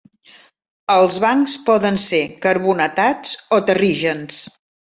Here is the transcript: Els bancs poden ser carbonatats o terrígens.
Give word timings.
Els 0.93 1.19
bancs 1.25 1.53
poden 1.69 2.01
ser 2.05 2.23
carbonatats 2.47 3.37
o 3.59 3.63
terrígens. 3.69 4.45